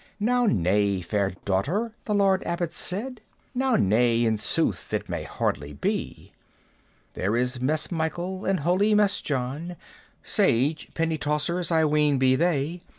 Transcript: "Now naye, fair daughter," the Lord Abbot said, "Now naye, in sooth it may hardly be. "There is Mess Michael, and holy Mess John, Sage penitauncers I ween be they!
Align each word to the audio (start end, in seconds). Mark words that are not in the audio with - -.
"Now 0.19 0.47
naye, 0.47 0.99
fair 1.01 1.33
daughter," 1.45 1.93
the 2.05 2.15
Lord 2.15 2.41
Abbot 2.43 2.73
said, 2.73 3.21
"Now 3.53 3.75
naye, 3.75 4.25
in 4.25 4.35
sooth 4.37 4.91
it 4.95 5.07
may 5.07 5.25
hardly 5.25 5.73
be. 5.73 6.33
"There 7.13 7.37
is 7.37 7.61
Mess 7.61 7.91
Michael, 7.91 8.43
and 8.43 8.61
holy 8.61 8.95
Mess 8.95 9.21
John, 9.21 9.75
Sage 10.23 10.91
penitauncers 10.95 11.69
I 11.71 11.85
ween 11.85 12.17
be 12.17 12.35
they! 12.35 12.81